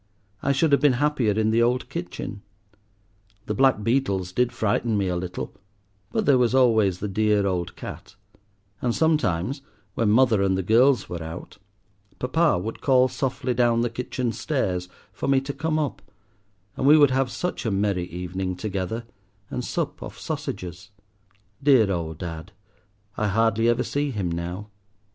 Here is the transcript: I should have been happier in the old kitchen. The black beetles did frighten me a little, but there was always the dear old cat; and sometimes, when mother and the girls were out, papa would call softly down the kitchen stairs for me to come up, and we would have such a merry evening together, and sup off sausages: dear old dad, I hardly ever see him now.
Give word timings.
I 0.41 0.51
should 0.51 0.71
have 0.71 0.81
been 0.81 0.93
happier 0.93 1.33
in 1.33 1.51
the 1.51 1.61
old 1.61 1.87
kitchen. 1.87 2.41
The 3.45 3.53
black 3.53 3.83
beetles 3.83 4.31
did 4.31 4.51
frighten 4.51 4.97
me 4.97 5.07
a 5.09 5.15
little, 5.15 5.53
but 6.11 6.25
there 6.25 6.39
was 6.39 6.55
always 6.55 6.97
the 6.97 7.07
dear 7.07 7.45
old 7.45 7.75
cat; 7.75 8.15
and 8.81 8.95
sometimes, 8.95 9.61
when 9.93 10.09
mother 10.09 10.41
and 10.41 10.57
the 10.57 10.63
girls 10.63 11.07
were 11.07 11.21
out, 11.21 11.59
papa 12.17 12.57
would 12.57 12.81
call 12.81 13.09
softly 13.09 13.53
down 13.53 13.81
the 13.81 13.91
kitchen 13.91 14.31
stairs 14.31 14.89
for 15.13 15.27
me 15.27 15.39
to 15.41 15.53
come 15.53 15.77
up, 15.77 16.01
and 16.75 16.87
we 16.87 16.97
would 16.97 17.11
have 17.11 17.29
such 17.29 17.63
a 17.63 17.69
merry 17.69 18.05
evening 18.07 18.55
together, 18.55 19.03
and 19.51 19.63
sup 19.63 20.01
off 20.01 20.17
sausages: 20.19 20.89
dear 21.61 21.91
old 21.91 22.17
dad, 22.17 22.53
I 23.17 23.27
hardly 23.27 23.69
ever 23.69 23.83
see 23.83 24.09
him 24.09 24.31
now. 24.31 24.71